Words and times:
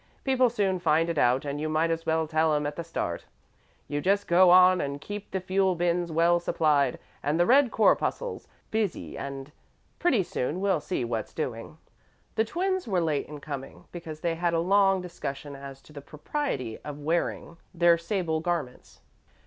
People 0.23 0.49
soon 0.49 0.79
find 0.79 1.11
it 1.11 1.19
out 1.19 1.45
and 1.45 1.61
you 1.61 1.69
might 1.69 1.91
as 1.91 2.07
well 2.07 2.25
tell 2.25 2.55
'em 2.55 2.65
at 2.65 2.75
the 2.75 2.83
start. 2.83 3.25
You 3.87 4.01
just 4.01 4.27
go 4.27 4.49
on 4.49 4.81
and 4.81 4.99
keep 4.99 5.29
the 5.29 5.39
fuel 5.39 5.75
bins 5.75 6.11
well 6.11 6.39
supplied 6.39 6.97
and 7.21 7.39
the 7.39 7.45
red 7.45 7.69
corpuscles 7.69 8.47
busy 8.71 9.15
and 9.15 9.51
pretty 9.99 10.23
soon 10.23 10.59
we'll 10.59 10.81
see 10.81 11.05
what's 11.05 11.35
doing." 11.35 11.77
The 12.33 12.45
twins 12.45 12.87
were 12.87 12.99
late 12.99 13.27
in 13.27 13.41
coming, 13.41 13.85
because 13.91 14.21
they 14.21 14.33
had 14.33 14.39
had 14.55 14.55
a 14.55 14.59
long 14.59 15.01
discussion 15.01 15.55
as 15.55 15.83
to 15.83 15.93
the 15.93 16.01
propriety 16.01 16.79
of 16.79 16.97
wearing 16.97 17.57
their 17.71 17.99
sable 17.99 18.39
garments. 18.39 19.01